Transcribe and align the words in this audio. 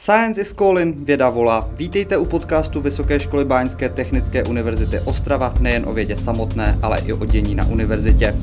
Science 0.00 0.40
is 0.40 0.52
calling, 0.52 0.96
věda 0.96 1.30
volá. 1.30 1.70
Vítejte 1.72 2.16
u 2.16 2.24
podcastu 2.24 2.80
Vysoké 2.80 3.20
školy 3.20 3.44
Báňské 3.44 3.88
technické 3.88 4.44
univerzity 4.44 5.00
Ostrava 5.00 5.54
nejen 5.60 5.84
o 5.88 5.94
vědě 5.94 6.16
samotné, 6.16 6.78
ale 6.82 7.00
i 7.06 7.12
o 7.12 7.24
dění 7.24 7.54
na 7.54 7.66
univerzitě. 7.66 8.36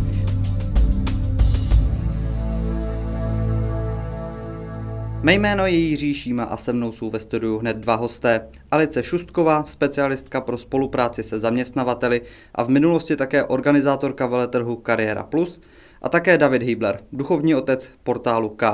Mé 5.24 5.34
jméno 5.34 5.66
je 5.66 5.78
Jiří 5.78 6.14
Šíma 6.14 6.44
a 6.44 6.58
se 6.58 6.74
mnou 6.74 6.92
jsou 6.92 7.10
ve 7.10 7.20
studiu 7.20 7.58
hned 7.58 7.78
dva 7.78 7.96
hosté. 7.96 8.48
Alice 8.72 9.04
Šustková, 9.04 9.66
specialistka 9.66 10.42
pro 10.42 10.58
spolupráci 10.58 11.24
se 11.24 11.40
zaměstnavateli 11.40 12.22
a 12.56 12.64
v 12.64 12.70
minulosti 12.70 13.16
také 13.16 13.44
organizátorka 13.44 14.26
veletrhu 14.26 14.76
Kariéra 14.76 15.24
Plus 15.24 15.62
a 16.02 16.10
také 16.10 16.38
David 16.38 16.64
Hýbler, 16.64 17.00
duchovní 17.12 17.56
otec 17.56 17.90
portálu 18.04 18.50
K+. 18.50 18.66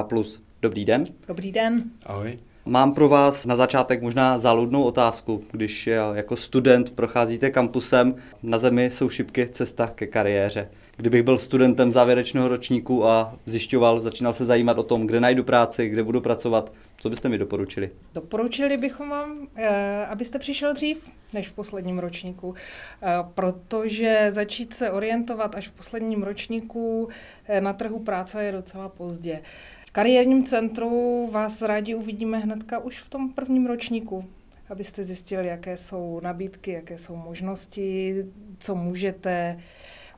Dobrý 0.62 0.86
den. 0.86 1.04
Dobrý 1.28 1.52
den. 1.52 1.80
Ahoj. 2.06 2.40
Mám 2.66 2.94
pro 2.94 3.10
vás 3.10 3.46
na 3.46 3.56
začátek 3.56 4.02
možná 4.02 4.40
záludnou 4.40 4.84
otázku. 4.84 5.44
Když 5.52 5.90
jako 6.14 6.36
student 6.36 6.90
procházíte 6.90 7.50
kampusem, 7.50 8.16
na 8.44 8.58
zemi 8.58 8.92
jsou 8.92 9.10
šipky 9.10 9.50
cesta 9.50 9.88
ke 9.88 10.08
kariéře. 10.08 10.70
Kdybych 10.98 11.24
byl 11.24 11.38
studentem 11.38 11.92
závěrečného 11.92 12.48
ročníku 12.48 13.06
a 13.08 13.36
zjišťoval, 13.46 14.02
začínal 14.02 14.34
se 14.34 14.46
zajímat 14.46 14.78
o 14.78 14.84
tom, 14.84 15.08
kde 15.08 15.20
najdu 15.20 15.44
práci, 15.44 15.90
kde 15.90 16.04
budu 16.04 16.22
pracovat, 16.22 16.74
co 16.98 17.10
byste 17.10 17.30
mi 17.30 17.38
doporučili? 17.38 17.90
Doporučili 18.14 18.78
bychom 18.78 19.10
vám, 19.10 19.48
eh, 19.56 20.06
abyste 20.06 20.40
přišel 20.40 20.74
dřív 20.74 21.10
než 21.34 21.50
v 21.50 21.54
posledním 21.54 22.00
ročníku, 22.00 22.56
eh, 23.02 23.08
protože 23.34 24.28
začít 24.30 24.74
se 24.74 24.92
orientovat 24.92 25.56
až 25.56 25.68
v 25.68 25.72
posledním 25.72 26.24
ročníku 26.24 27.10
eh, 27.48 27.62
na 27.62 27.74
trhu 27.74 28.00
práce 28.00 28.44
je 28.44 28.52
docela 28.52 28.90
pozdě 28.90 29.42
kariérním 29.92 30.44
centru 30.44 31.28
vás 31.32 31.62
rádi 31.62 31.96
uvidíme 31.96 32.38
hnedka 32.38 32.80
už 32.80 33.00
v 33.00 33.10
tom 33.10 33.34
prvním 33.34 33.66
ročníku, 33.66 34.26
abyste 34.70 35.04
zjistili, 35.04 35.48
jaké 35.48 35.78
jsou 35.78 36.20
nabídky, 36.24 36.72
jaké 36.72 36.98
jsou 36.98 37.16
možnosti, 37.16 38.16
co 38.60 38.76
můžete 38.76 39.60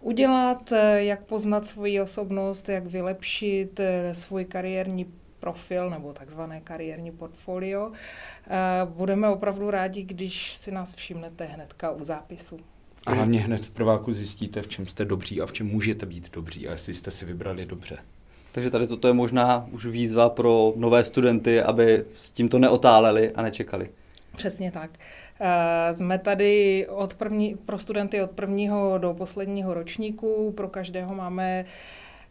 udělat, 0.02 0.74
jak 0.96 1.24
poznat 1.24 1.66
svoji 1.66 2.02
osobnost, 2.02 2.70
jak 2.70 2.86
vylepšit 2.86 3.80
eh, 3.80 4.16
svůj 4.16 4.46
kariérní 4.46 5.06
profil 5.40 5.90
nebo 5.90 6.14
takzvané 6.14 6.62
kariérní 6.62 7.12
portfolio. 7.12 7.92
Eh, 7.92 8.60
budeme 8.86 9.30
opravdu 9.30 9.72
rádi, 9.72 10.04
když 10.04 10.54
si 10.54 10.72
nás 10.72 10.96
všimnete 10.96 11.46
hnedka 11.46 11.92
u 11.92 12.04
zápisu. 12.04 12.58
A 13.06 13.14
hlavně 13.14 13.40
hned 13.40 13.66
v 13.66 13.72
prváku 13.72 14.14
zjistíte, 14.14 14.62
v 14.62 14.68
čem 14.68 14.88
jste 14.88 15.06
dobří 15.06 15.42
a 15.42 15.46
v 15.46 15.54
čem 15.54 15.68
můžete 15.68 16.06
být 16.06 16.32
dobří 16.32 16.68
a 16.68 16.72
jestli 16.72 16.94
jste 16.94 17.12
si 17.12 17.26
vybrali 17.26 17.66
dobře. 17.66 17.98
Takže 18.54 18.70
tady 18.70 18.88
toto 18.88 19.08
je 19.08 19.14
možná 19.14 19.68
už 19.72 19.86
výzva 19.86 20.30
pro 20.30 20.74
nové 20.76 21.04
studenty, 21.04 21.62
aby 21.62 22.06
s 22.20 22.32
tímto 22.32 22.60
neotáleli 22.60 23.32
a 23.32 23.42
nečekali. 23.42 23.90
Přesně 24.38 24.72
tak. 24.72 24.90
Uh, 25.42 25.96
jsme 25.96 26.20
tady 26.20 26.88
od 26.90 27.14
první, 27.14 27.56
pro 27.66 27.80
studenty 27.80 28.22
od 28.22 28.32
prvního 28.32 28.98
do 28.98 29.14
posledního 29.14 29.74
ročníku. 29.74 30.54
Pro 30.58 30.68
každého 30.68 31.16
máme 31.16 31.66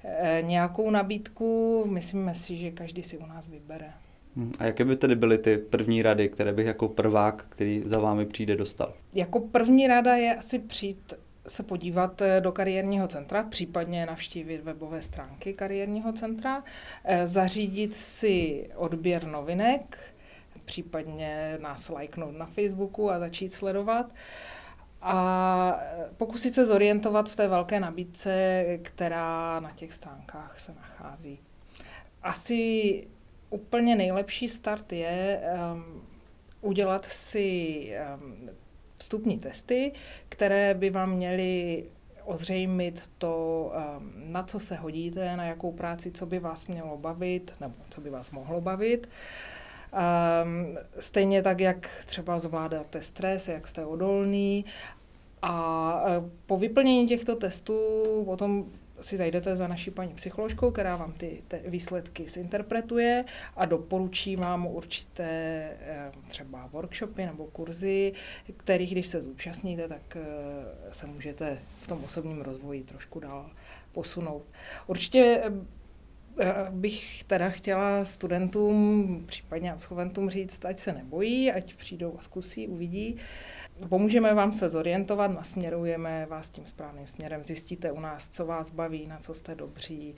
uh, 0.05 0.49
nějakou 0.49 0.91
nabídku. 0.91 1.85
Myslíme 1.91 2.35
si, 2.35 2.57
že 2.57 2.71
každý 2.71 3.03
si 3.03 3.19
u 3.19 3.27
nás 3.27 3.49
vybere. 3.49 3.93
Hm, 4.37 4.53
a 4.59 4.65
jaké 4.65 4.85
by 4.85 4.97
tedy 4.97 5.17
byly 5.17 5.39
ty 5.39 5.59
první 5.59 6.03
rady, 6.03 6.29
které 6.29 6.53
bych 6.53 6.67
jako 6.67 6.89
prvák, 6.89 7.47
který 7.49 7.83
za 7.87 7.99
vámi 7.99 8.27
přijde, 8.27 8.57
dostal? 8.57 8.93
Jako 9.15 9.41
první 9.41 9.87
rada 9.87 10.15
je 10.17 10.37
asi 10.37 10.59
přijít 10.59 11.15
se 11.49 11.63
podívat 11.63 12.23
eh, 12.23 12.41
do 12.41 12.53
kariérního 12.53 13.09
centra, 13.09 13.43
případně 13.43 14.07
navštívit 14.07 14.65
webové 14.65 15.03
stránky 15.03 15.53
kariérního 15.53 16.13
centra, 16.13 16.65
eh, 17.05 17.27
zařídit 17.27 17.97
si 17.97 18.69
odběr 18.77 19.27
novinek, 19.27 19.99
případně 20.65 21.59
nás 21.61 21.89
lajknout 21.89 22.39
na 22.39 22.47
Facebooku 22.47 23.11
a 23.11 23.19
začít 23.19 23.53
sledovat 23.53 24.13
a 25.03 25.81
eh, 25.81 26.09
pokusit 26.17 26.55
se 26.55 26.67
zorientovat 26.67 27.29
v 27.29 27.37
té 27.37 27.49
velké 27.49 27.81
nabídce, 27.81 28.65
která 28.83 29.61
na 29.61 29.71
těch 29.71 29.93
stránkách 29.93 30.61
se 30.61 30.75
nachází. 30.75 31.39
Asi 32.23 33.07
úplně 33.51 33.97
nejlepší 33.97 34.49
start 34.49 34.93
je 34.93 35.41
um, 35.75 36.07
udělat 36.61 37.05
si 37.05 37.89
um, 38.15 38.51
vstupní 39.03 39.39
testy, 39.39 39.93
které 40.29 40.75
by 40.75 40.91
vám 40.91 41.11
měly 41.11 41.85
ozřejmit 42.25 43.03
to, 43.19 43.67
um, 43.99 44.13
na 44.17 44.43
co 44.43 44.61
se 44.61 44.75
hodíte, 44.75 45.37
na 45.37 45.45
jakou 45.45 45.73
práci, 45.73 46.11
co 46.11 46.27
by 46.27 46.39
vás 46.39 46.67
mělo 46.67 46.97
bavit, 46.97 47.55
nebo 47.61 47.75
co 47.91 48.01
by 48.01 48.11
vás 48.11 48.31
mohlo 48.31 48.61
bavit. 48.61 49.09
Um, 50.45 50.79
stejně 50.99 51.43
tak, 51.43 51.61
jak 51.61 51.91
třeba 52.07 52.39
zvládáte 52.39 53.03
stres, 53.03 53.49
jak 53.49 53.67
jste 53.67 53.85
odolný. 53.85 54.65
A 55.43 56.05
uh, 56.05 56.29
po 56.47 56.57
vyplnění 56.57 57.07
těchto 57.07 57.37
testů 57.37 57.79
potom 58.25 58.65
si 59.03 59.17
zajdete 59.17 59.57
za 59.57 59.69
naší 59.69 59.91
paní 59.91 60.15
psycholožkou, 60.15 60.71
která 60.71 60.97
vám 60.97 61.13
ty, 61.13 61.43
ty 61.49 61.61
výsledky 61.65 62.29
zinterpretuje 62.29 63.25
a 63.57 63.67
doporučí 63.67 64.37
vám 64.37 64.67
určité 64.67 65.71
eh, 65.81 66.13
třeba 66.29 66.69
workshopy 66.73 67.27
nebo 67.27 67.47
kurzy, 67.47 68.13
kterých, 68.57 68.93
když 68.93 69.07
se 69.07 69.21
zúčastníte, 69.21 69.89
tak 69.89 70.17
eh, 70.17 70.95
se 70.95 71.07
můžete 71.07 71.59
v 71.81 71.87
tom 71.87 72.05
osobním 72.05 72.41
rozvoji 72.41 72.83
trošku 72.83 73.21
dál 73.21 73.51
posunout. 73.93 74.43
Určitě 74.87 75.43
eh, 75.45 75.51
bych 76.71 77.25
teda 77.25 77.51
chtěla 77.51 78.05
studentům, 78.05 79.23
případně 79.27 79.73
absolventům 79.73 80.31
říct, 80.31 80.65
ať 80.65 80.79
se 80.79 80.93
nebojí, 80.93 81.53
ať 81.53 81.75
přijdou 81.75 82.17
a 82.19 82.23
zkusí, 82.23 82.69
uvidí. 82.69 83.17
Pomůžeme 83.89 84.35
vám 84.35 84.53
se 84.53 84.69
zorientovat, 84.69 85.31
nasměrujeme 85.31 86.27
vás 86.27 86.51
tím 86.51 86.67
správným 86.67 87.07
směrem, 87.07 87.45
zjistíte 87.45 87.93
u 87.93 88.01
nás, 88.01 88.31
co 88.31 88.47
vás 88.47 88.71
baví, 88.71 89.07
na 89.07 89.19
co 89.19 89.35
jste 89.35 89.55
dobří, 89.55 90.15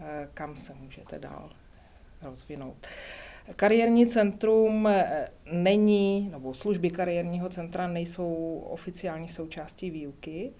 eh, 0.00 0.28
kam 0.34 0.56
se 0.56 0.74
můžete 0.74 1.18
dál 1.18 1.50
rozvinout. 2.22 2.86
Kariérní 3.56 4.06
centrum 4.06 4.86
eh, 4.86 5.28
není, 5.52 6.28
nebo 6.32 6.54
služby 6.54 6.90
kariérního 6.90 7.48
centra 7.48 7.86
nejsou 7.86 8.62
oficiální 8.70 9.28
součástí 9.28 9.90
výuky. 9.90 10.52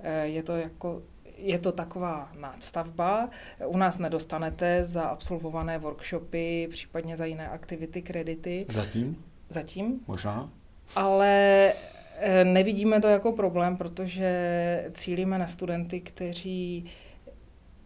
Eh, 0.00 0.26
je 0.26 0.42
to 0.42 0.56
jako 0.56 1.02
je 1.36 1.58
to 1.58 1.72
taková 1.72 2.32
nadstavba. 2.38 3.30
U 3.66 3.76
nás 3.76 3.98
nedostanete 3.98 4.84
za 4.84 5.02
absolvované 5.02 5.78
workshopy, 5.78 6.68
případně 6.70 7.16
za 7.16 7.24
jiné 7.24 7.48
aktivity 7.48 8.02
kredity. 8.02 8.66
Zatím? 8.68 9.24
Zatím. 9.48 10.00
Možná. 10.06 10.50
Ale 10.94 11.72
eh, 12.18 12.44
nevidíme 12.44 13.00
to 13.00 13.08
jako 13.08 13.32
problém, 13.32 13.76
protože 13.76 14.90
cílíme 14.92 15.38
na 15.38 15.46
studenty, 15.46 16.00
kteří 16.00 16.90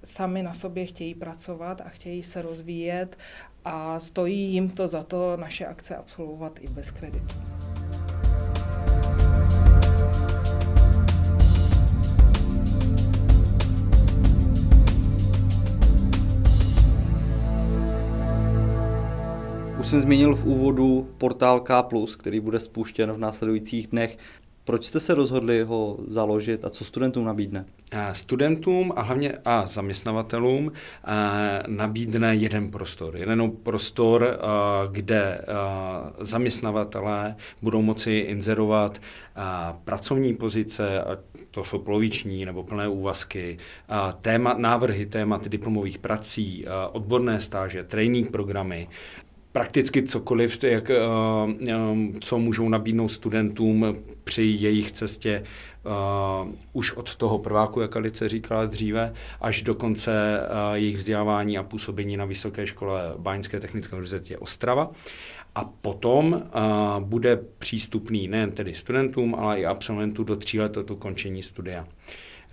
sami 0.04 0.42
na 0.42 0.54
sobě 0.54 0.86
chtějí 0.86 1.14
pracovat 1.14 1.80
a 1.80 1.88
chtějí 1.88 2.22
se 2.22 2.42
rozvíjet 2.42 3.18
a 3.64 4.00
stojí 4.00 4.52
jim 4.52 4.70
to 4.70 4.88
za 4.88 5.02
to 5.02 5.36
naše 5.36 5.66
akce 5.66 5.96
absolvovat 5.96 6.58
i 6.60 6.68
bez 6.68 6.90
kreditu. 6.90 7.34
Už 19.80 19.86
jsem 19.86 20.00
zmínil 20.00 20.34
v 20.34 20.44
úvodu 20.44 21.08
portál 21.18 21.60
K+, 21.60 21.82
který 22.18 22.40
bude 22.40 22.60
spuštěn 22.60 23.12
v 23.12 23.18
následujících 23.18 23.86
dnech. 23.86 24.18
Proč 24.64 24.84
jste 24.84 25.00
se 25.00 25.14
rozhodli 25.14 25.62
ho 25.62 25.98
založit 26.08 26.64
a 26.64 26.70
co 26.70 26.84
studentům 26.84 27.24
nabídne? 27.24 27.64
Studentům 28.12 28.92
a 28.96 29.02
hlavně 29.02 29.32
a 29.44 29.66
zaměstnavatelům 29.66 30.72
nabídne 31.66 32.34
jeden 32.34 32.70
prostor. 32.70 33.16
Jeden 33.16 33.50
prostor, 33.50 34.38
kde 34.92 35.40
zaměstnavatelé 36.20 37.36
budou 37.62 37.82
moci 37.82 38.12
inzerovat 38.12 38.98
pracovní 39.84 40.34
pozice, 40.34 41.04
to 41.50 41.64
jsou 41.64 41.78
poloviční 41.78 42.44
nebo 42.44 42.62
plné 42.62 42.88
úvazky, 42.88 43.58
téma, 44.20 44.54
návrhy 44.58 45.06
témat 45.06 45.48
diplomových 45.48 45.98
prací, 45.98 46.64
odborné 46.92 47.40
stáže, 47.40 47.84
training 47.84 48.30
programy, 48.30 48.88
prakticky 49.52 50.02
cokoliv, 50.02 50.64
jak, 50.64 50.90
eh, 50.90 50.96
eh, 51.68 51.74
co 52.20 52.38
můžou 52.38 52.68
nabídnout 52.68 53.08
studentům 53.08 53.96
při 54.24 54.42
jejich 54.42 54.92
cestě 54.92 55.42
uh, 55.84 56.52
už 56.72 56.92
od 56.92 57.16
toho 57.16 57.38
prváku, 57.38 57.80
jak 57.80 57.96
Alice 57.96 58.28
říkala 58.28 58.66
dříve, 58.66 59.12
až 59.40 59.62
do 59.62 59.74
konce 59.74 60.40
uh, 60.40 60.76
jejich 60.76 60.96
vzdělávání 60.96 61.58
a 61.58 61.62
působení 61.62 62.16
na 62.16 62.24
Vysoké 62.24 62.66
škole 62.66 63.14
Báňské 63.18 63.60
technické 63.60 63.96
univerzitě 63.96 64.38
Ostrava. 64.38 64.90
A 65.54 65.64
potom 65.64 66.32
uh, 66.32 67.04
bude 67.04 67.36
přístupný 67.58 68.28
nejen 68.28 68.52
tedy 68.52 68.74
studentům, 68.74 69.34
ale 69.34 69.60
i 69.60 69.66
absolventům 69.66 70.24
do 70.24 70.36
tří 70.36 70.60
let 70.60 70.76
od 70.76 70.90
ukončení 70.90 71.42
studia. 71.42 71.86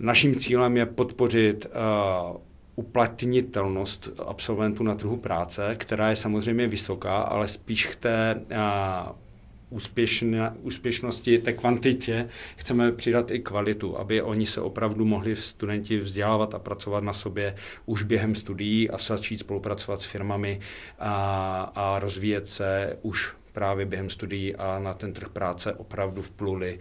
Naším 0.00 0.34
cílem 0.34 0.76
je 0.76 0.86
podpořit 0.86 1.66
uh, 1.66 2.36
uplatnitelnost 2.78 4.08
absolventů 4.26 4.82
na 4.82 4.94
trhu 4.94 5.16
práce, 5.16 5.74
která 5.74 6.10
je 6.10 6.16
samozřejmě 6.16 6.68
vysoká, 6.68 7.18
ale 7.18 7.48
spíš 7.48 7.86
k 7.86 7.96
té 7.96 8.40
a, 8.56 9.14
úspěšné, 9.70 10.52
úspěšnosti, 10.62 11.38
té 11.38 11.52
kvantitě 11.52 12.28
chceme 12.56 12.92
přidat 12.92 13.30
i 13.30 13.38
kvalitu, 13.38 13.98
aby 13.98 14.22
oni 14.22 14.46
se 14.46 14.60
opravdu 14.60 15.04
mohli 15.04 15.36
studenti 15.36 15.98
vzdělávat 15.98 16.54
a 16.54 16.58
pracovat 16.58 17.04
na 17.04 17.12
sobě 17.12 17.54
už 17.86 18.02
během 18.02 18.34
studií 18.34 18.90
a 18.90 18.98
začít 18.98 19.38
spolupracovat 19.38 20.00
s 20.00 20.04
firmami 20.04 20.60
a, 20.98 21.72
a 21.74 21.98
rozvíjet 21.98 22.48
se 22.48 22.98
už 23.02 23.32
právě 23.52 23.86
během 23.86 24.10
studií 24.10 24.56
a 24.56 24.78
na 24.78 24.94
ten 24.94 25.12
trh 25.12 25.28
práce 25.28 25.72
opravdu 25.72 26.22
vpluli, 26.22 26.78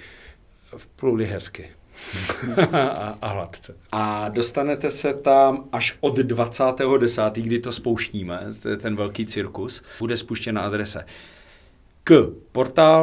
vpluli 0.78 1.26
hezky. 1.26 1.70
a, 2.72 3.18
a 3.22 3.28
hladce. 3.28 3.76
A 3.92 4.30
dostanete 4.30 4.92
se 4.92 5.14
tam 5.14 5.64
až 5.72 5.98
od 6.00 6.18
20.10., 6.18 7.32
kdy 7.32 7.60
to 7.60 7.72
spouštíme, 7.72 8.42
ten 8.78 8.96
velký 8.96 9.26
cirkus. 9.26 9.84
Bude 10.00 10.18
spuštěna 10.18 10.62
adrese 10.62 11.06
k 12.04 12.32
portál.vsb.cz. 12.52 13.00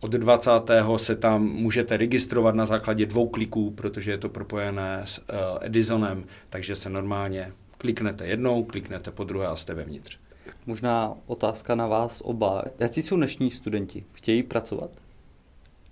Od 0.00 0.10
20. 0.10 0.50
se 0.96 1.16
tam 1.16 1.44
můžete 1.44 1.96
registrovat 1.96 2.54
na 2.54 2.66
základě 2.66 3.06
dvou 3.06 3.28
kliků, 3.28 3.70
protože 3.70 4.10
je 4.10 4.18
to 4.18 4.28
propojené 4.28 5.02
s 5.04 5.18
uh, 5.18 5.24
Edisonem, 5.60 6.24
takže 6.50 6.76
se 6.76 6.90
normálně 6.90 7.52
kliknete 7.78 8.26
jednou, 8.26 8.64
kliknete 8.64 9.10
po 9.10 9.24
druhé 9.24 9.46
a 9.46 9.56
jste 9.56 9.74
vevnitř. 9.74 10.18
Možná 10.66 11.14
otázka 11.26 11.74
na 11.74 11.86
vás 11.86 12.22
oba. 12.24 12.64
Jaký 12.78 13.02
jsou 13.02 13.16
dnešní 13.16 13.50
studenti? 13.50 14.04
Chtějí 14.12 14.42
pracovat? 14.42 14.90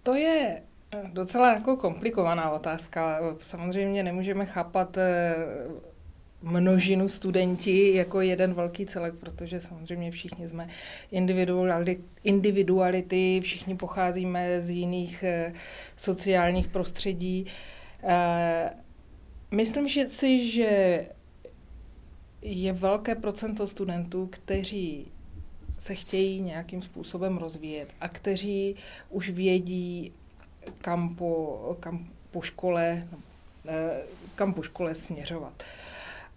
To 0.04 0.14
je 0.14 0.62
eh, 0.92 1.02
docela 1.12 1.54
jako 1.54 1.76
komplikovaná 1.76 2.50
otázka. 2.50 3.20
Samozřejmě 3.38 4.02
nemůžeme 4.02 4.46
chápat 4.46 4.98
eh, 4.98 5.34
množinu 6.42 7.08
studenti 7.08 7.94
jako 7.94 8.20
jeden 8.20 8.54
velký 8.54 8.86
celek, 8.86 9.14
protože 9.14 9.60
samozřejmě 9.60 10.10
všichni 10.10 10.48
jsme 10.48 10.68
individuality, 12.22 13.40
všichni 13.42 13.76
pocházíme 13.76 14.60
z 14.60 14.70
jiných 14.70 15.22
eh, 15.22 15.52
sociálních 15.96 16.68
prostředí. 16.68 17.46
Myslím 19.50 19.88
že 19.88 20.08
si, 20.08 20.50
že 20.50 21.06
je 22.42 22.72
velké 22.72 23.14
procento 23.14 23.66
studentů, 23.66 24.28
kteří 24.32 25.12
se 25.78 25.94
chtějí 25.94 26.40
nějakým 26.40 26.82
způsobem 26.82 27.36
rozvíjet 27.36 27.88
a 28.00 28.08
kteří 28.08 28.76
už 29.10 29.30
vědí, 29.30 30.12
kam 30.80 31.14
po, 31.14 31.76
kam 31.80 32.06
po 32.30 32.42
škole, 32.42 33.08
eh, 33.68 34.02
kam 34.34 34.54
po 34.54 34.62
škole 34.62 34.94
směřovat. 34.94 35.62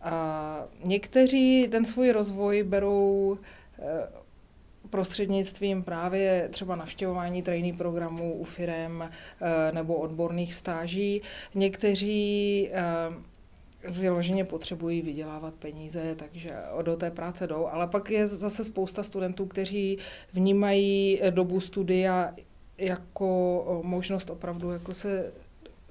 A 0.02 0.64
někteří 0.84 1.68
ten 1.72 1.86
svůj 1.86 2.12
rozvoj 2.12 2.64
berou 2.64 3.38
eh, 3.80 3.84
prostřednictvím 4.90 5.84
právě 5.84 6.50
třeba 6.52 6.76
navštěvování 6.76 7.42
trainee 7.42 7.74
programů 7.74 8.34
u 8.34 8.44
firem 8.44 9.10
eh, 9.10 9.72
nebo 9.72 9.96
odborných 9.96 10.54
stáží. 10.54 11.22
Někteří 11.56 12.70
vyloženě 13.90 14.46
potřebují 14.46 15.02
vydělávat 15.02 15.54
peníze, 15.54 16.16
takže 16.16 16.52
do 16.82 16.96
té 16.96 17.12
práce 17.12 17.48
jdou. 17.48 17.68
Ale 17.68 17.88
pak 17.88 18.10
je 18.10 18.28
zase 18.28 18.64
spousta 18.64 19.04
studentů, 19.04 19.46
kteří 19.46 19.98
vnímají 20.34 21.22
dobu 21.30 21.60
studia 21.60 22.34
jako 22.78 23.82
možnost 23.84 24.30
opravdu 24.30 24.72
jako 24.72 24.94
se 24.94 25.32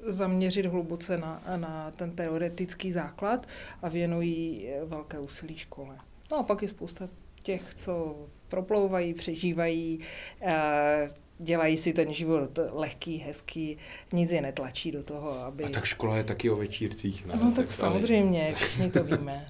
zaměřit 0.07 0.67
hluboce 0.67 1.19
na, 1.19 1.43
na 1.57 1.91
ten 1.91 2.11
teoretický 2.11 2.93
základ 2.93 3.47
a 3.83 3.89
věnují 3.89 4.69
velké 4.85 5.19
úsilí 5.19 5.57
škole. 5.57 5.97
No 6.31 6.39
a 6.39 6.43
pak 6.43 6.63
je 6.63 6.69
spousta 6.69 7.09
těch, 7.43 7.75
co 7.75 8.17
proplouvají, 8.49 9.15
přežívají, 9.15 10.01
eh, 10.43 11.11
dělají 11.39 11.77
si 11.77 11.93
ten 11.93 12.13
život 12.13 12.59
lehký, 12.73 13.17
hezký, 13.19 13.79
nic 14.13 14.31
je 14.31 14.41
netlačí 14.41 14.93
do 14.93 15.03
toho, 15.03 15.31
aby... 15.31 15.65
A 15.65 15.69
tak 15.69 15.85
škola 15.85 16.17
je 16.17 16.25
taky 16.25 16.51
o 16.51 16.57
večírcích. 16.57 17.27
Ne? 17.27 17.35
No 17.37 17.47
tak, 17.51 17.57
tak 17.57 17.73
samozřejmě, 17.73 18.55
všichni 18.55 18.91
to 18.91 19.05
víme. 19.05 19.47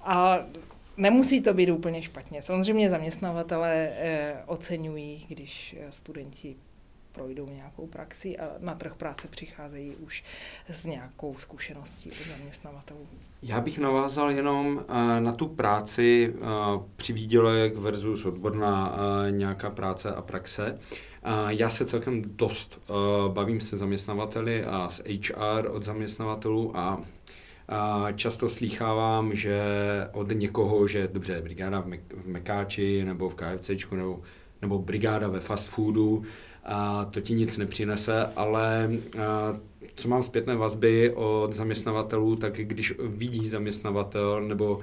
A 0.00 0.38
nemusí 0.96 1.40
to 1.40 1.54
být 1.54 1.70
úplně 1.70 2.02
špatně. 2.02 2.42
Samozřejmě 2.42 2.90
zaměstnavatele 2.90 3.88
eh, 3.90 4.34
oceňují, 4.46 5.26
když 5.28 5.76
studenti 5.90 6.56
projdou 7.16 7.48
nějakou 7.48 7.86
praxi 7.86 8.38
a 8.38 8.50
na 8.58 8.74
trh 8.74 8.94
práce 8.94 9.28
přicházejí 9.28 9.96
už 9.96 10.24
s 10.68 10.84
nějakou 10.86 11.34
zkušeností 11.38 12.10
od 12.10 12.28
zaměstnavatelů. 12.28 13.06
Já 13.42 13.60
bych 13.60 13.78
navázal 13.78 14.30
jenom 14.30 14.84
eh, 14.88 15.20
na 15.20 15.32
tu 15.32 15.48
práci 15.48 16.34
eh, 16.34 16.46
při 16.96 17.12
výdělek 17.12 17.76
versus 17.76 18.26
odborná 18.26 18.96
eh, 18.96 19.30
nějaká 19.30 19.70
práce 19.70 20.14
a 20.14 20.22
praxe. 20.22 20.78
Já 21.48 21.70
se 21.70 21.84
celkem 21.84 22.22
dost 22.26 22.80
bavím 23.28 23.60
se 23.60 23.76
zaměstnavateli 23.76 24.64
a 24.64 24.88
s 24.88 25.02
HR 25.06 25.68
od 25.70 25.82
zaměstnavatelů 25.82 26.76
a 26.76 27.02
často 28.14 28.48
slýchávám, 28.48 29.34
že 29.34 29.60
od 30.12 30.32
někoho, 30.32 30.86
že 30.86 31.08
dobře, 31.12 31.42
brigáda 31.42 31.80
v, 31.80 31.98
Mekáči 32.24 33.04
nebo 33.04 33.28
v 33.28 33.34
KFCčku 33.34 33.96
nebo, 33.96 34.20
nebo 34.62 34.78
brigáda 34.78 35.28
ve 35.28 35.40
fast 35.40 35.68
foodu, 35.68 36.22
a 36.66 37.04
to 37.04 37.20
ti 37.20 37.34
nic 37.34 37.56
nepřinese, 37.56 38.26
ale 38.36 38.90
co 39.94 40.08
mám 40.08 40.22
zpětné 40.22 40.56
vazby 40.56 41.12
od 41.14 41.52
zaměstnavatelů, 41.52 42.36
tak 42.36 42.56
když 42.56 42.94
vidí 42.98 43.48
zaměstnavatel 43.48 44.42
nebo 44.42 44.80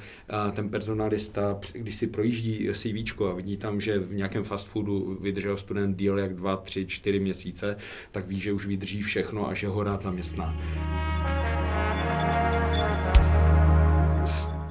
ten 0.53 0.69
personalista, 0.69 1.59
když 1.74 1.95
si 1.95 2.07
projíždí 2.07 2.69
CV 2.74 3.21
a 3.30 3.33
vidí 3.33 3.57
tam, 3.57 3.81
že 3.81 4.00
v 4.00 4.13
nějakém 4.13 4.44
fast 4.44 4.68
foodu 4.68 5.18
vydržel 5.21 5.57
student 5.57 5.97
díl 5.97 6.19
jak 6.19 6.35
2, 6.35 6.57
3, 6.57 6.85
4 6.85 7.19
měsíce, 7.19 7.77
tak 8.12 8.27
ví, 8.27 8.39
že 8.39 8.53
už 8.53 8.65
vydrží 8.65 9.01
všechno 9.01 9.50
a 9.50 9.53
že 9.53 9.68
ho 9.68 9.83
rád 9.83 10.01
zaměstná 10.01 10.57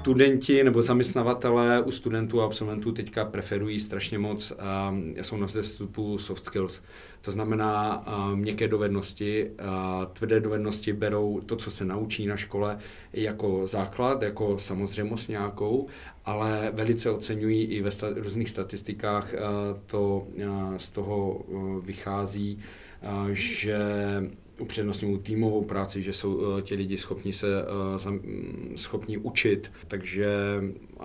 studenti 0.02 0.64
nebo 0.64 0.82
zaměstnavatelé 0.82 1.82
u 1.82 1.90
studentů 1.90 2.42
a 2.42 2.44
absolventů 2.44 2.92
teďka 2.92 3.24
preferují 3.24 3.80
strašně 3.80 4.18
moc, 4.18 4.52
um, 4.52 5.14
jsou 5.22 5.36
na 5.36 5.46
vzestupu 5.46 6.18
soft 6.18 6.44
skills. 6.44 6.82
To 7.20 7.30
znamená 7.30 8.04
um, 8.06 8.38
měkké 8.38 8.68
dovednosti, 8.68 9.50
uh, 9.50 10.06
tvrdé 10.12 10.40
dovednosti 10.40 10.92
berou 10.92 11.40
to, 11.40 11.56
co 11.56 11.70
se 11.70 11.84
naučí 11.84 12.26
na 12.26 12.36
škole 12.36 12.78
jako 13.12 13.66
základ, 13.66 14.22
jako 14.22 14.58
samozřejmost 14.58 15.28
nějakou, 15.28 15.86
ale 16.24 16.70
velice 16.74 17.10
oceňují 17.10 17.62
i 17.64 17.82
ve 17.82 17.90
sta- 17.90 18.14
různých 18.16 18.50
statistikách 18.50 19.34
uh, 19.34 19.38
to 19.86 20.26
uh, 20.36 20.76
z 20.76 20.90
toho 20.90 21.30
uh, 21.32 21.84
vychází, 21.84 22.58
uh, 23.02 23.28
že 23.32 23.78
upřednostňují 24.60 25.18
týmovou 25.18 25.64
práci, 25.64 26.02
že 26.02 26.12
jsou 26.12 26.34
uh, 26.34 26.60
ti 26.60 26.74
lidi 26.74 26.98
schopni 26.98 27.32
se 27.32 27.46
uh, 27.64 28.16
schopni 28.76 29.18
učit, 29.18 29.72
takže 29.88 30.60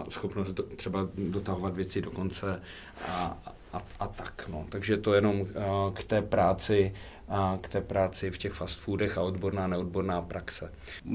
schopnost 0.10 0.52
do, 0.52 0.64
třeba 0.64 1.10
dotahovat 1.18 1.76
věci 1.76 2.02
do 2.02 2.12
konce 2.12 2.62
a, 3.08 3.44
a, 3.74 3.82
a 4.00 4.08
tak. 4.08 4.50
No. 4.52 4.66
Takže 4.70 4.98
to 4.98 5.14
jenom 5.14 5.42
uh, 5.42 5.48
k 5.94 6.04
té 6.04 6.22
práci 6.22 6.94
a 7.30 7.58
k 7.62 7.68
té 7.70 7.82
práci 7.82 8.32
v 8.32 8.38
těch 8.38 8.54
fast 8.54 8.80
foodech 8.80 9.18
a 9.18 9.22
odborná, 9.22 9.68
neodborná 9.68 10.22
praxe. 10.22 10.72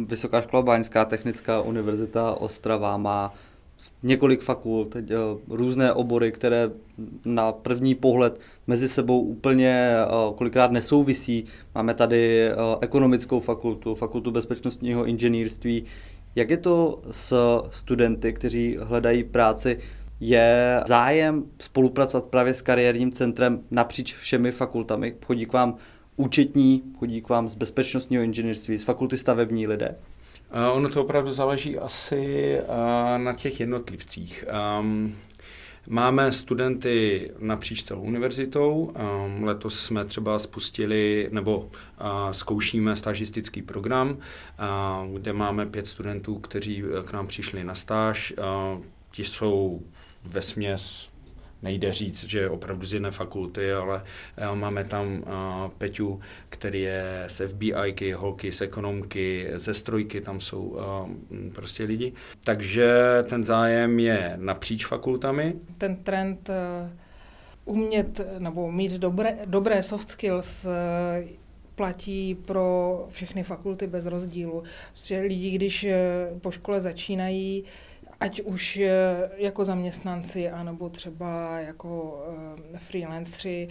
Vysoká 0.06 0.40
škola 0.40 0.62
Báňská 0.62 1.04
technická 1.04 1.60
univerzita 1.60 2.32
Ostrava 2.32 2.96
má 2.96 3.34
několik 4.02 4.40
fakult, 4.42 4.96
eh, 4.96 5.02
různé 5.48 5.92
obory, 5.92 6.32
které 6.32 6.70
na 7.24 7.52
první 7.52 7.94
pohled 7.94 8.40
mezi 8.66 8.88
sebou 8.88 9.20
úplně 9.20 9.94
eh, 9.94 10.06
kolikrát 10.34 10.70
nesouvisí. 10.70 11.44
Máme 11.74 11.94
tady 11.94 12.42
eh, 12.42 12.54
ekonomickou 12.80 13.40
fakultu, 13.40 13.94
fakultu 13.94 14.30
bezpečnostního 14.30 15.04
inženýrství. 15.04 15.84
Jak 16.34 16.50
je 16.50 16.56
to 16.56 17.02
s 17.10 17.60
studenty, 17.70 18.32
kteří 18.32 18.78
hledají 18.80 19.24
práci? 19.24 19.78
Je 20.20 20.80
zájem 20.86 21.44
spolupracovat 21.58 22.26
právě 22.26 22.54
s 22.54 22.62
kariérním 22.62 23.12
centrem 23.12 23.60
napříč 23.70 24.14
všemi 24.14 24.52
fakultami? 24.52 25.14
Chodí 25.26 25.46
k 25.46 25.52
vám 25.52 25.76
účetní, 26.16 26.82
chodí 26.98 27.22
k 27.22 27.28
vám 27.28 27.48
z 27.48 27.54
bezpečnostního 27.54 28.22
inženýrství, 28.22 28.78
z 28.78 28.84
fakulty 28.84 29.18
stavební 29.18 29.66
lidé? 29.66 29.96
Ono 30.72 30.88
to 30.88 31.02
opravdu 31.02 31.32
záleží 31.32 31.78
asi 31.78 32.56
na 33.16 33.32
těch 33.32 33.60
jednotlivcích. 33.60 34.44
Um, 34.80 35.14
Máme 35.86 36.32
studenty 36.32 37.30
napříč 37.38 37.82
celou 37.82 38.00
univerzitou. 38.00 38.92
Letos 39.40 39.80
jsme 39.80 40.04
třeba 40.04 40.38
spustili 40.38 41.28
nebo 41.32 41.70
zkoušíme 42.30 42.96
stažistický 42.96 43.62
program, 43.62 44.18
kde 45.12 45.32
máme 45.32 45.66
pět 45.66 45.86
studentů, 45.86 46.38
kteří 46.38 46.82
k 47.04 47.12
nám 47.12 47.26
přišli 47.26 47.64
na 47.64 47.74
stáž. 47.74 48.34
Ti 49.10 49.24
jsou 49.24 49.82
ve 50.24 50.42
směs 50.42 51.11
nejde 51.62 51.92
říct, 51.92 52.24
že 52.24 52.50
opravdu 52.50 52.86
z 52.86 52.92
jedné 52.92 53.10
fakulty, 53.10 53.72
ale 53.72 54.02
máme 54.54 54.84
tam 54.84 55.24
Peťu, 55.78 56.20
který 56.48 56.80
je 56.80 57.24
z 57.26 57.48
FBI, 57.48 58.12
holky 58.12 58.52
z 58.52 58.60
ekonomky, 58.60 59.50
ze 59.56 59.74
strojky, 59.74 60.20
tam 60.20 60.40
jsou 60.40 60.78
prostě 61.54 61.84
lidi. 61.84 62.12
Takže 62.44 62.92
ten 63.28 63.44
zájem 63.44 63.98
je 63.98 64.32
napříč 64.36 64.86
fakultami. 64.86 65.54
Ten 65.78 65.96
trend 65.96 66.50
umět 67.64 68.20
nebo 68.38 68.72
mít 68.72 68.92
dobré, 68.92 69.38
dobré 69.46 69.82
soft 69.82 70.08
skills 70.08 70.66
platí 71.74 72.34
pro 72.34 73.06
všechny 73.10 73.42
fakulty 73.42 73.86
bez 73.86 74.06
rozdílu. 74.06 74.62
Prostě 74.90 75.20
lidi, 75.20 75.50
když 75.50 75.84
eh, 75.84 75.98
po 76.40 76.50
škole 76.50 76.80
začínají, 76.80 77.64
ať 78.22 78.40
už 78.40 78.76
eh, 78.76 78.90
jako 79.36 79.64
zaměstnanci, 79.64 80.50
anebo 80.50 80.88
třeba 80.88 81.58
jako 81.58 82.22
eh, 82.74 82.78
freelanceri, 82.78 83.68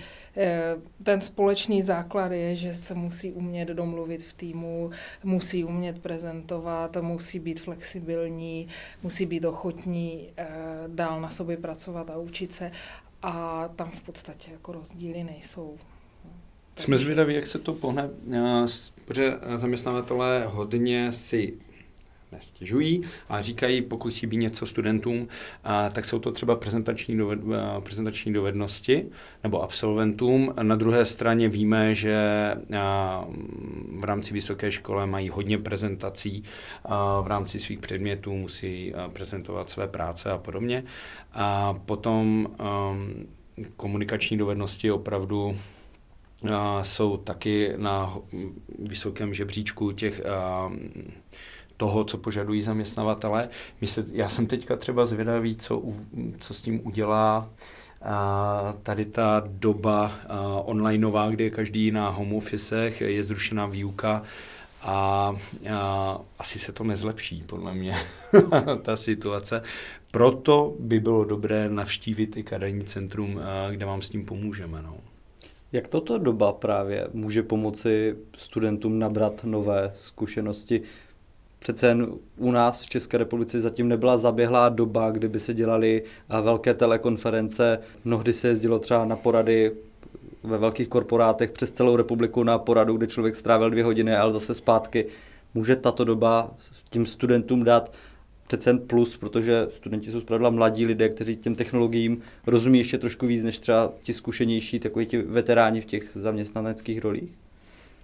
ten 1.04 1.22
společný 1.22 1.82
základ 1.82 2.32
je, 2.32 2.56
že 2.56 2.74
se 2.74 2.94
musí 2.94 3.32
umět 3.32 3.68
domluvit 3.68 4.24
v 4.24 4.34
týmu, 4.34 4.90
musí 5.24 5.64
umět 5.64 6.00
prezentovat, 6.00 6.98
musí 7.02 7.40
být 7.40 7.60
flexibilní, 7.60 8.68
musí 9.04 9.26
být 9.26 9.46
ochotní 9.46 10.30
dál 10.88 11.22
na 11.22 11.30
sobě 11.30 11.58
pracovat 11.58 12.10
a 12.10 12.18
učit 12.18 12.52
se. 12.52 12.72
A 13.22 13.68
tam 13.76 13.92
v 13.92 14.02
podstatě 14.02 14.52
jako 14.52 14.72
rozdíly 14.72 15.24
nejsou. 15.24 15.78
Jsme 16.76 16.98
zvědaví, 16.98 17.34
jak 17.34 17.48
se 17.48 17.60
to 17.60 17.74
pohne, 17.74 18.10
eh, 18.34 18.66
protože 19.06 19.34
zaměstnavatelé 19.56 20.46
hodně 20.48 21.12
si 21.12 21.54
nestěžují 22.32 23.02
a 23.30 23.42
říkají, 23.42 23.82
pokud 23.82 24.14
chybí 24.14 24.38
něco 24.38 24.66
studentům, 24.66 25.28
tak 25.92 26.06
jsou 26.06 26.20
to 26.20 26.32
třeba 26.32 26.56
prezentační, 26.56 27.18
doved, 27.18 27.40
eh, 27.54 27.82
prezentační 27.82 28.34
dovednosti 28.34 29.06
nebo 29.44 29.62
absolventům. 29.64 30.54
Na 30.62 30.76
druhé 30.76 31.06
straně 31.06 31.50
víme, 31.50 31.96
že 31.96 32.16
eh, 32.72 32.78
v 34.00 34.04
rámci 34.04 34.34
vysoké 34.34 34.72
školy 34.72 35.08
mají 35.08 35.30
hodně 35.30 35.58
prezentací, 35.58 36.44
v 37.22 37.28
rámci 37.28 37.60
svých 37.60 37.80
předmětů 37.80 38.34
musí 38.34 38.94
prezentovat 39.14 39.70
své 39.70 39.88
práce 39.88 40.32
a 40.32 40.38
podobně. 40.38 40.84
A 41.34 41.74
potom 41.74 42.48
komunikační 43.76 44.38
dovednosti 44.38 44.92
opravdu 44.92 45.58
jsou 46.82 47.18
taky 47.18 47.74
na 47.78 48.18
vysokém 48.80 49.34
žebříčku 49.34 49.92
těch 49.92 50.22
toho, 51.82 52.04
co 52.04 52.18
požadují 52.18 52.62
zaměstnavatele. 52.62 53.50
Myslet, 53.82 54.06
já 54.12 54.30
jsem 54.30 54.48
teďka 54.48 54.76
třeba 54.76 55.06
zvědavý, 55.06 55.56
co, 55.56 55.82
co 56.40 56.54
s 56.54 56.62
tím 56.62 56.82
udělá 56.88 57.50
a 58.02 58.76
tady 58.84 59.06
ta 59.06 59.44
doba 59.48 60.12
onlineová, 60.66 61.30
kde 61.30 61.44
je 61.44 61.50
každý 61.50 61.92
na 61.92 62.10
home 62.10 62.34
officech, 62.34 63.02
je 63.02 63.24
zrušená 63.24 63.66
výuka 63.66 64.24
a, 64.82 65.36
a 65.74 66.20
asi 66.40 66.60
se 66.60 66.72
to 66.72 66.84
nezlepší, 66.84 67.44
podle 67.46 67.74
mě, 67.74 67.96
ta 68.82 68.98
situace. 68.98 69.62
Proto 70.12 70.76
by 70.80 71.00
bylo 71.00 71.26
dobré 71.26 71.70
navštívit 71.70 72.38
i 72.38 72.44
karaní 72.44 72.84
centrum, 72.84 73.40
kde 73.72 73.86
vám 73.86 74.02
s 74.02 74.10
tím 74.10 74.26
pomůžeme. 74.26 74.82
No. 74.82 74.98
Jak 75.72 75.88
toto 75.88 76.18
doba 76.18 76.54
právě 76.54 77.08
může 77.14 77.44
pomoci 77.44 78.16
studentům 78.38 79.00
nabrat 79.00 79.44
nové 79.44 79.92
zkušenosti? 79.96 80.82
Přece 81.62 81.88
jen 81.88 82.08
u 82.38 82.52
nás 82.52 82.82
v 82.82 82.90
České 82.90 83.18
republice 83.18 83.62
zatím 83.62 83.88
nebyla 83.88 84.18
zaběhlá 84.18 84.70
doba, 84.70 85.12
kdyby 85.12 85.40
se 85.40 85.54
dělaly 85.54 86.04
velké 86.42 86.74
telekonference. 86.74 87.80
Mnohdy 88.06 88.34
se 88.34 88.48
jezdilo 88.48 88.80
třeba 88.80 89.06
na 89.06 89.16
porady 89.16 89.72
ve 90.44 90.58
velkých 90.58 90.88
korporátech 90.88 91.52
přes 91.52 91.72
celou 91.72 91.96
republiku 91.96 92.44
na 92.44 92.58
poradu, 92.58 92.98
kde 92.98 93.08
člověk 93.08 93.36
strávil 93.36 93.70
dvě 93.70 93.84
hodiny, 93.84 94.16
ale 94.16 94.32
zase 94.32 94.54
zpátky. 94.54 95.06
Může 95.54 95.76
tato 95.76 96.04
doba 96.04 96.52
tím 96.90 97.06
studentům 97.06 97.64
dát 97.64 97.94
přece 98.48 98.70
jen 98.70 98.80
plus, 98.80 99.18
protože 99.18 99.68
studenti 99.78 100.12
jsou 100.12 100.22
zpravidla 100.22 100.50
mladí 100.50 100.86
lidé, 100.86 101.10
kteří 101.10 101.36
těm 101.36 101.56
technologiím 101.56 102.22
rozumí 102.48 102.80
ještě 102.80 102.98
trošku 102.98 103.28
víc 103.28 103.44
než 103.44 103.60
třeba 103.60 103.94
ti 104.04 104.14
zkušenější, 104.14 104.80
takový 104.80 105.06
ti 105.06 105.22
veteráni 105.22 105.82
v 105.82 105.86
těch 105.86 106.04
zaměstnaneckých 106.16 107.02
rolích? 107.02 107.41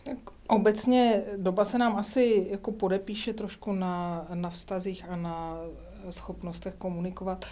Tak 0.08 0.18
obecně 0.48 1.24
doba 1.38 1.66
se 1.66 1.78
nám 1.78 1.96
asi 1.96 2.48
jako 2.50 2.72
podepíše 2.72 3.34
trošku 3.34 3.74
na, 3.74 4.28
na 4.34 4.50
vztazích 4.50 5.06
a 5.10 5.16
na 5.16 5.58
schopnostech 6.10 6.74
komunikovat. 6.76 7.46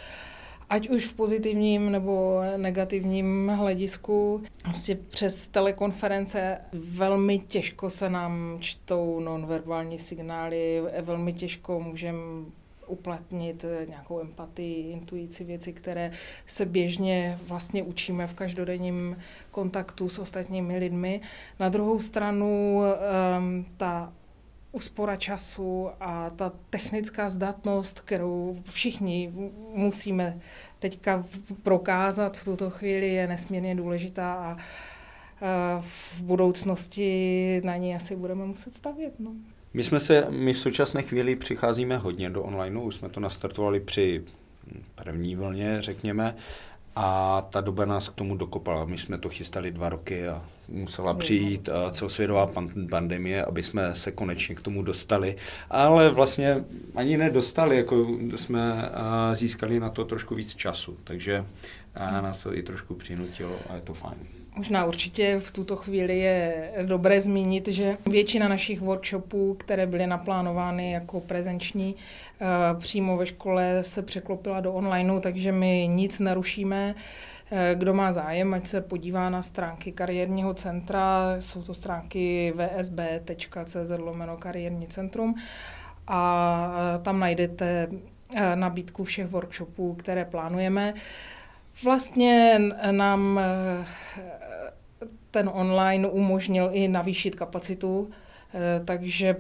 Ať 0.70 0.90
už 0.90 1.06
v 1.06 1.14
pozitivním 1.14 1.92
nebo 1.92 2.42
negativním 2.58 3.48
hledisku. 3.48 4.44
Prostě 4.64 4.96
přes 4.96 5.48
telekonference 5.48 6.58
velmi 6.74 7.40
těžko 7.40 7.90
se 7.90 8.10
nám 8.10 8.58
čtou 8.60 9.20
nonverbální 9.20 10.00
signály, 10.00 10.84
velmi 11.02 11.34
těžko 11.34 11.80
můžeme 11.80 12.20
uplatnit 12.88 13.64
eh, 13.64 13.86
nějakou 13.86 14.22
empatii, 14.22 14.92
intuici, 14.92 15.44
věci, 15.44 15.74
které 15.74 16.12
se 16.48 16.66
běžně 16.66 17.38
vlastně 17.48 17.84
učíme 17.84 18.28
v 18.28 18.34
každodenním 18.34 19.18
kontaktu 19.52 20.10
s 20.10 20.20
ostatními 20.20 20.78
lidmi. 20.78 21.22
Na 21.60 21.70
druhou 21.70 22.00
stranu 22.00 22.82
um, 22.82 23.66
ta 23.78 24.14
úspora 24.76 25.16
času 25.16 25.90
a 26.00 26.30
ta 26.30 26.52
technická 26.70 27.30
zdatnost, 27.30 28.00
kterou 28.00 28.58
všichni 28.70 29.34
musíme 29.74 30.40
teďka 30.80 31.26
prokázat 31.64 32.38
v 32.38 32.46
tuto 32.46 32.70
chvíli, 32.70 33.08
je 33.08 33.28
nesmírně 33.28 33.76
důležitá 33.76 34.34
a 34.34 34.58
eh, 34.58 35.82
v 35.82 36.22
budoucnosti 36.22 37.62
na 37.66 37.78
ní 37.78 37.96
asi 37.96 38.16
budeme 38.16 38.46
muset 38.46 38.74
stavět. 38.74 39.14
No. 39.20 39.32
My 39.76 39.84
jsme 39.84 40.00
se, 40.00 40.28
my 40.30 40.54
v 40.54 40.60
současné 40.60 41.02
chvíli 41.02 41.36
přicházíme 41.36 41.98
hodně 41.98 42.30
do 42.30 42.44
onlineu, 42.44 42.82
už 42.82 42.96
jsme 42.96 43.10
to 43.10 43.20
nastartovali 43.20 43.80
při 43.80 44.24
první 44.96 45.36
vlně, 45.36 45.78
řekněme, 45.80 46.36
a 46.96 47.42
ta 47.50 47.62
doba 47.62 47.86
nás 47.86 48.10
k 48.10 48.16
tomu 48.16 48.36
dokopala. 48.36 48.86
My 48.86 48.98
jsme 48.98 49.18
to 49.18 49.30
chystali 49.30 49.72
dva 49.72 49.90
roky 49.90 50.28
a 50.28 50.46
musela 50.68 51.14
přijít 51.14 51.70
celosvětová 51.92 52.52
pandemie, 52.90 53.46
aby 53.46 53.64
jsme 53.64 53.96
se 53.96 54.12
konečně 54.12 54.56
k 54.56 54.62
tomu 54.62 54.84
dostali. 54.84 55.36
Ale 55.70 56.10
vlastně 56.10 56.64
ani 56.96 57.18
nedostali, 57.18 57.78
jako 57.78 58.08
jsme 58.36 58.90
získali 59.34 59.80
na 59.80 59.90
to 59.90 60.06
trošku 60.06 60.36
víc 60.36 60.56
času. 60.56 60.98
Takže 61.04 61.46
nás 61.96 62.44
to 62.44 62.58
i 62.58 62.64
trošku 62.64 62.96
přinutilo 62.96 63.60
a 63.70 63.76
je 63.76 63.82
to 63.82 63.94
fajn. 63.94 64.18
Možná 64.56 64.86
určitě 64.86 65.40
v 65.40 65.52
tuto 65.52 65.76
chvíli 65.76 66.20
je 66.20 66.72
dobré 66.86 67.22
zmínit, 67.22 67.68
že 67.68 67.98
většina 68.10 68.48
našich 68.48 68.82
workshopů, 68.82 69.54
které 69.54 69.88
byly 69.88 70.08
naplánovány 70.08 70.92
jako 70.92 71.22
prezenční, 71.22 71.96
eh, 72.42 72.46
přímo 72.80 73.18
ve 73.18 73.26
škole 73.26 73.78
se 73.82 74.02
překlopila 74.02 74.60
do 74.60 74.74
onlineu, 74.74 75.20
takže 75.20 75.52
my 75.52 75.90
nic 75.92 76.20
narušíme. 76.20 76.96
Eh, 77.52 77.76
kdo 77.76 77.94
má 77.94 78.14
zájem, 78.14 78.54
ať 78.54 78.68
se 78.68 78.82
podívá 78.82 79.30
na 79.30 79.44
stránky 79.44 79.92
kariérního 79.92 80.54
centra, 80.54 81.36
jsou 81.40 81.64
to 81.64 81.74
stránky 81.74 82.54
vsb.cz 82.56 83.92
lomeno 83.98 84.38
kariérní 84.38 84.88
centrum 84.88 85.36
a 86.08 86.72
eh, 86.96 87.04
tam 87.04 87.20
najdete 87.20 87.88
nabídku 88.56 89.04
všech 89.04 89.28
workshopů, 89.28 89.94
které 89.96 90.26
plánujeme. 90.26 90.94
Vlastně 91.84 92.60
nám 92.92 93.40
ten 95.36 95.50
online 95.54 96.08
umožnil 96.08 96.70
i 96.72 96.88
navýšit 96.88 97.36
kapacitu, 97.36 98.10
eh, 98.54 98.82
takže 98.86 99.36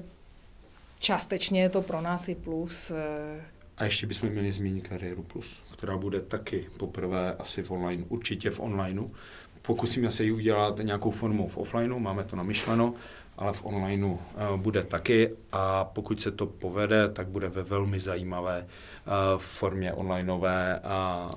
částečně 0.99 1.61
je 1.61 1.69
to 1.69 1.81
pro 1.81 2.01
nás 2.01 2.29
i 2.29 2.35
plus. 2.35 2.91
Eh. 2.91 3.41
A 3.77 3.85
ještě 3.85 4.07
bychom 4.07 4.29
měli 4.29 4.51
zmínit 4.51 4.87
kariéru 4.87 5.23
plus, 5.23 5.55
která 5.77 5.97
bude 5.97 6.21
taky 6.21 6.65
poprvé 6.77 7.35
asi 7.39 7.63
v 7.63 7.71
online, 7.71 8.03
určitě 8.09 8.49
v 8.49 8.59
onlineu. 8.59 9.07
Pokusíme 9.61 10.11
se 10.11 10.23
ji 10.23 10.31
udělat 10.31 10.79
nějakou 10.83 11.11
formou 11.11 11.47
v 11.47 11.57
offlineu, 11.57 11.99
máme 11.99 12.23
to 12.23 12.35
namyšleno, 12.35 12.93
ale 13.37 13.53
v 13.53 13.65
onlineu 13.65 14.17
bude 14.55 14.83
taky 14.83 15.29
a 15.51 15.85
pokud 15.85 16.21
se 16.21 16.31
to 16.31 16.45
povede, 16.45 17.09
tak 17.09 17.27
bude 17.27 17.49
ve 17.49 17.63
velmi 17.63 17.99
zajímavé 17.99 18.67
formě 19.37 19.93
onlineové 19.93 20.79
a 20.79 21.29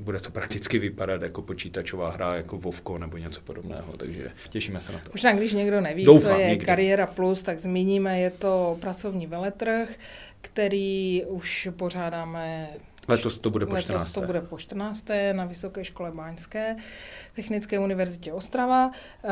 bude 0.00 0.20
to 0.20 0.30
prakticky 0.30 0.78
vypadat 0.78 1.22
jako 1.22 1.42
počítačová 1.42 2.10
hra, 2.10 2.34
jako 2.34 2.58
Vovko 2.58 2.98
nebo 2.98 3.16
něco 3.16 3.40
podobného, 3.40 3.92
takže 3.96 4.30
těšíme 4.48 4.80
se 4.80 4.92
na 4.92 4.98
to. 4.98 5.10
Možná, 5.14 5.32
když 5.32 5.52
někdo 5.52 5.80
neví, 5.80 6.04
Doufám, 6.04 6.34
co 6.34 6.40
je 6.40 6.48
někdy. 6.48 6.66
Kariéra 6.66 7.06
Plus, 7.06 7.42
tak 7.42 7.60
zmíníme, 7.60 8.20
je 8.20 8.30
to 8.30 8.76
pracovní 8.80 9.26
veletrh, 9.26 9.96
který 10.40 11.24
už 11.24 11.68
pořádáme 11.76 12.68
Letos 13.10 13.38
to 13.38 13.50
bude 13.50 13.66
po 13.66 13.74
Letos 13.74 13.84
14. 13.84 14.12
to 14.12 14.20
bude 14.20 14.40
po 14.40 14.58
14. 14.58 15.06
na 15.32 15.44
Vysoké 15.44 15.84
škole 15.84 16.10
Báňské, 16.12 16.76
Technické 17.34 17.78
univerzitě 17.78 18.32
Ostrava. 18.32 18.90
Eh, 19.24 19.28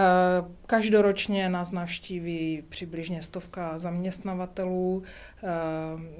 každoročně 0.66 1.48
nás 1.48 1.72
navštíví 1.72 2.62
přibližně 2.68 3.22
stovka 3.22 3.78
zaměstnavatelů, 3.78 5.02
eh, 5.02 5.46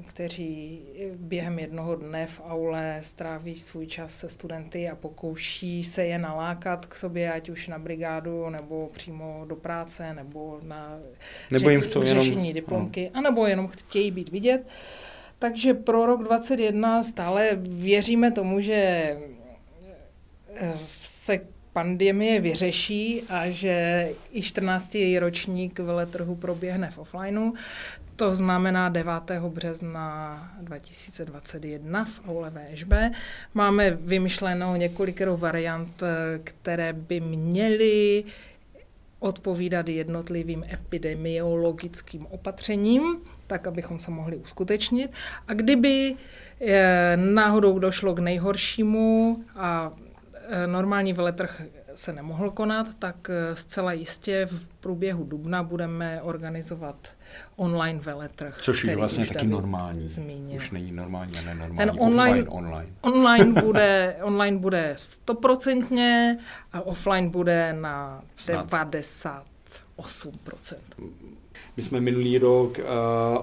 kteří 0.07 0.81
během 1.17 1.59
jednoho 1.59 1.97
dne 1.97 2.27
v 2.27 2.41
aule 2.45 2.97
stráví 3.01 3.55
svůj 3.55 3.87
čas 3.87 4.15
se 4.15 4.29
studenty 4.29 4.89
a 4.89 4.97
pokouší 4.97 5.85
se 5.85 6.05
je 6.05 6.19
nalákat 6.19 6.87
k 6.87 6.95
sobě, 6.95 7.33
ať 7.33 7.49
už 7.49 7.69
na 7.69 7.79
brigádu, 7.79 8.51
nebo 8.51 8.91
přímo 8.95 9.45
do 9.49 9.57
práce, 9.57 10.15
nebo 10.15 10.61
na 10.63 10.99
Nebo 11.51 11.71
jim 11.71 11.83
řešení 11.83 12.31
jenom- 12.31 12.53
diplomky, 12.53 13.11
anebo 13.15 13.47
jenom 13.47 13.69
chtějí 13.69 14.11
být 14.11 14.29
vidět. 14.29 14.67
Takže 15.39 15.75
pro 15.75 16.07
rok 16.07 16.23
2021 16.23 17.03
stále 17.03 17.51
věříme 17.61 18.31
tomu, 18.31 18.61
že 18.61 18.75
eh, 20.55 20.79
se 21.01 21.41
pandemie 21.73 22.41
vyřeší 22.41 23.23
a 23.29 23.51
že 23.51 24.09
i 24.33 24.43
14. 24.43 24.99
ročník 25.19 25.79
veletrhu 25.79 26.37
proběhne 26.37 26.91
v 26.91 26.99
offlineu. 26.99 27.53
To 28.17 28.37
znamená 28.37 28.89
9. 28.89 29.13
března 29.49 30.51
2021 30.61 32.05
v 32.05 32.21
aule 32.29 32.51
VŠB. 32.51 32.93
Máme 33.55 33.91
vymyšleno 33.91 34.77
několikero 34.77 35.37
variant, 35.37 36.03
eh, 36.03 36.39
které 36.45 36.93
by 36.93 37.21
měly 37.21 38.25
odpovídat 39.21 39.89
jednotlivým 39.89 40.65
epidemiologickým 40.73 42.27
opatřením, 42.27 43.17
tak 43.47 43.67
abychom 43.67 44.01
se 44.01 44.11
mohli 44.11 44.37
uskutečnit. 44.37 45.11
A 45.49 45.55
kdyby 45.55 46.17
eh, 46.61 47.17
náhodou 47.17 47.79
došlo 47.79 48.15
k 48.15 48.19
nejhoršímu 48.19 49.39
a 49.57 49.93
eh, 50.35 50.67
normální 50.67 51.13
veletrh 51.13 51.63
se 51.95 52.13
nemohl 52.13 52.51
konat, 52.51 52.95
tak 52.99 53.31
eh, 53.31 53.57
zcela 53.57 53.93
jistě 53.93 54.47
v 54.47 54.67
průběhu 54.67 55.25
dubna 55.25 55.63
budeme 55.63 56.23
organizovat 56.23 57.09
online 57.57 57.99
veletrh. 57.99 58.57
Což 58.61 58.85
je 58.85 58.97
vlastně 58.97 59.27
taky 59.27 59.35
David 59.35 59.51
normální. 59.51 60.09
Zmínil. 60.09 60.57
Už 60.57 60.71
není 60.71 60.93
normální 60.93 61.39
a 61.39 61.41
nenormální. 61.43 61.91
Ten 61.91 62.01
online- 62.01 62.43
Offline, 62.43 62.47
online. 62.49 62.89
Online 63.01 63.61
bude, 63.63 64.17
online 64.23 64.59
bude 64.59 64.95
stoprocentně 64.99 66.39
a 66.73 66.81
offline 66.81 67.31
bude 67.31 67.73
na 67.73 68.23
Snad. 68.37 68.71
98%. 68.71 69.43
My 71.77 71.83
jsme 71.83 72.01
minulý 72.01 72.39
rok 72.39 72.79
uh, 72.79 72.85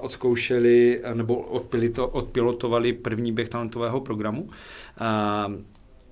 odzkoušeli, 0.01 1.01
eh, 1.04 1.15
nebo 1.15 1.36
odpilito, 1.36 2.08
odpilotovali 2.08 2.94
první 2.94 3.32
běh 3.32 3.50
talentového 3.50 4.01
programu. 4.01 4.42
Uh, 4.42 4.50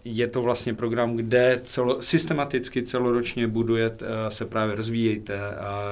je 0.05 0.27
to 0.27 0.41
vlastně 0.41 0.73
program, 0.73 1.15
kde 1.15 1.59
celo, 1.63 2.01
systematicky 2.01 2.83
celoročně 2.83 3.47
budujete, 3.47 4.05
uh, 4.05 4.11
se 4.29 4.45
právě 4.45 4.75
rozvíjejte, 4.75 5.39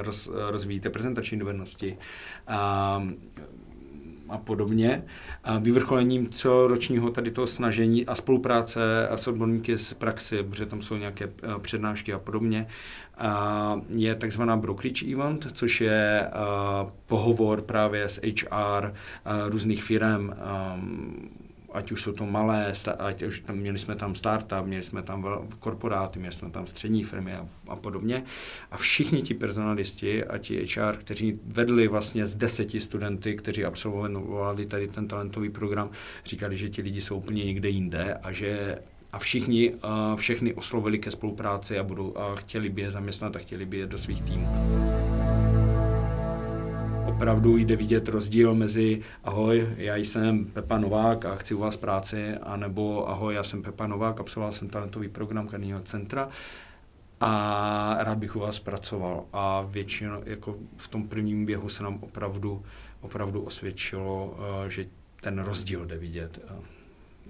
roz, 0.01 0.29
rozvíjíte 0.49 0.89
prezentační 0.89 1.39
dovednosti. 1.39 1.97
Uh, 2.49 3.11
a 4.31 4.37
podobně. 4.37 5.03
A 5.43 5.59
vyvrcholením 5.59 6.29
celoročního 6.29 7.09
tady 7.09 7.31
toho 7.31 7.47
snažení 7.47 8.05
a 8.05 8.15
spolupráce 8.15 8.81
s 9.15 9.27
odborníky 9.27 9.77
z 9.77 9.93
praxe, 9.93 10.43
protože 10.43 10.65
tam 10.65 10.81
jsou 10.81 10.95
nějaké 10.95 11.25
eh, 11.25 11.59
přednášky 11.61 12.13
a 12.13 12.19
podobně, 12.19 12.67
a 13.17 13.81
je 13.89 14.15
takzvaná 14.15 14.57
brokerage 14.57 15.05
event, 15.13 15.47
což 15.53 15.81
je 15.81 16.21
eh, 16.21 16.31
pohovor 17.05 17.61
právě 17.61 18.09
s 18.09 18.21
HR 18.23 18.85
eh, 18.85 19.49
různých 19.49 19.83
firm, 19.83 20.33
ať 21.71 21.91
už 21.91 22.01
jsou 22.01 22.11
to 22.11 22.25
malé, 22.25 22.73
ať 22.99 23.23
už 23.23 23.39
tam, 23.39 23.55
měli 23.55 23.79
jsme 23.79 23.95
tam 23.95 24.15
startup, 24.15 24.65
měli 24.65 24.83
jsme 24.83 25.01
tam 25.01 25.27
korporáty, 25.59 26.19
měli 26.19 26.33
jsme 26.33 26.49
tam 26.49 26.65
střední 26.65 27.03
firmy 27.03 27.33
a, 27.33 27.47
a 27.67 27.75
podobně. 27.75 28.23
A 28.71 28.77
všichni 28.77 29.21
ti 29.21 29.33
personalisti 29.33 30.23
a 30.23 30.37
ti 30.37 30.65
HR, 30.65 30.97
kteří 30.97 31.39
vedli 31.45 31.87
vlastně 31.87 32.27
z 32.27 32.35
deseti 32.35 32.79
studenty, 32.79 33.35
kteří 33.35 33.65
absolvovali 33.65 34.65
tady 34.65 34.87
ten 34.87 35.07
talentový 35.07 35.49
program, 35.49 35.89
říkali, 36.25 36.57
že 36.57 36.69
ti 36.69 36.81
lidi 36.81 37.01
jsou 37.01 37.17
úplně 37.17 37.45
někde 37.45 37.69
jinde 37.69 38.13
a 38.13 38.31
že 38.31 38.77
a 39.13 39.19
všichni, 39.19 39.73
všechny 40.15 40.53
oslovili 40.53 40.99
ke 40.99 41.11
spolupráci 41.11 41.79
a, 41.79 41.83
budou, 41.83 42.17
a 42.17 42.35
chtěli 42.35 42.69
by 42.69 42.81
je 42.81 42.91
zaměstnat 42.91 43.35
a 43.35 43.39
chtěli 43.39 43.65
by 43.65 43.77
je 43.77 43.87
do 43.87 43.97
svých 43.97 44.21
týmů 44.21 44.47
opravdu 47.21 47.57
jde 47.57 47.75
vidět 47.75 48.07
rozdíl 48.07 48.55
mezi 48.55 49.01
ahoj, 49.23 49.67
já 49.77 49.95
jsem 49.95 50.45
Pepa 50.45 50.77
Novák 50.77 51.25
a 51.25 51.35
chci 51.35 51.53
u 51.53 51.59
vás 51.59 51.77
práci, 51.77 52.33
anebo 52.37 53.09
ahoj, 53.09 53.35
já 53.35 53.43
jsem 53.43 53.61
Pepa 53.61 53.87
Novák, 53.87 54.19
absolvoval 54.19 54.53
jsem 54.53 54.69
talentový 54.69 55.07
program 55.07 55.47
Karního 55.47 55.81
centra 55.81 56.29
a 57.19 57.97
rád 57.99 58.17
bych 58.17 58.35
u 58.35 58.39
vás 58.39 58.59
pracoval. 58.59 59.25
A 59.33 59.61
většinou, 59.61 60.21
jako 60.25 60.57
v 60.77 60.87
tom 60.87 61.07
prvním 61.07 61.45
běhu 61.45 61.69
se 61.69 61.83
nám 61.83 61.97
opravdu, 62.01 62.63
opravdu 63.01 63.41
osvědčilo, 63.41 64.37
eh, 64.65 64.69
že 64.69 64.85
ten 65.21 65.39
rozdíl 65.39 65.85
jde 65.85 65.97
vidět 65.97 66.39
eh, 66.47 66.53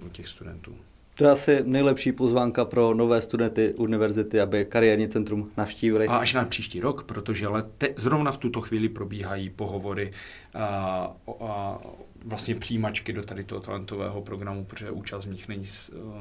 u 0.06 0.08
těch 0.08 0.28
studentů. 0.28 0.76
To 1.22 1.26
je 1.26 1.32
asi 1.32 1.62
nejlepší 1.64 2.12
pozvánka 2.12 2.64
pro 2.64 2.94
nové 2.94 3.22
studenty 3.22 3.74
univerzity, 3.74 4.40
aby 4.40 4.64
kariérní 4.64 5.08
centrum 5.08 5.50
navštívili. 5.56 6.06
A 6.06 6.16
až 6.16 6.34
na 6.34 6.44
příští 6.44 6.80
rok, 6.80 7.02
protože 7.02 7.48
lete, 7.48 7.88
zrovna 7.96 8.32
v 8.32 8.38
tuto 8.38 8.60
chvíli 8.60 8.88
probíhají 8.88 9.50
pohovory 9.50 10.12
a, 10.54 11.16
a 11.40 11.78
vlastně 12.24 12.54
přijímačky 12.54 13.12
do 13.12 13.22
tady 13.22 13.44
toho 13.44 13.60
talentového 13.60 14.22
programu, 14.22 14.64
protože 14.64 14.90
účast 14.90 15.24
v 15.24 15.30
nich 15.30 15.48
není, 15.48 15.66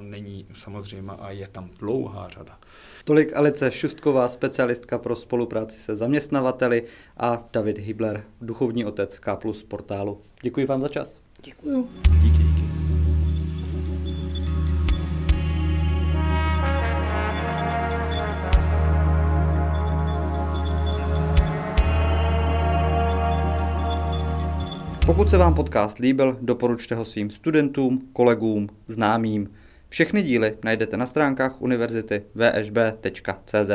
není 0.01 0.45
samozřejmě 0.53 1.11
a 1.19 1.31
je 1.31 1.47
tam 1.47 1.69
dlouhá 1.79 2.29
řada. 2.29 2.59
Tolik 3.03 3.35
Alice 3.35 3.71
Šustková, 3.71 4.29
specialistka 4.29 4.97
pro 4.97 5.15
spolupráci 5.15 5.79
se 5.79 5.95
zaměstnavateli 5.95 6.83
a 7.17 7.47
David 7.53 7.77
Hibler, 7.77 8.23
duchovní 8.41 8.85
otec 8.85 9.19
K 9.19 9.35
plus 9.35 9.63
portálu. 9.63 10.17
Děkuji 10.41 10.65
vám 10.65 10.79
za 10.79 10.87
čas. 10.87 11.21
Děkuju. 11.43 11.89
Díky, 12.03 12.19
díky. 12.19 12.50
Pokud 25.11 25.29
se 25.29 25.37
vám 25.37 25.53
podcast 25.53 25.97
líbil, 25.97 26.37
doporučte 26.41 26.95
ho 26.95 27.05
svým 27.05 27.29
studentům, 27.29 28.09
kolegům, 28.13 28.69
známým. 28.87 29.51
Všechny 29.89 30.23
díly 30.23 30.57
najdete 30.63 30.97
na 30.97 31.05
stránkách 31.05 31.61
univerzity 31.61 32.23
vsb.cz. 32.35 33.71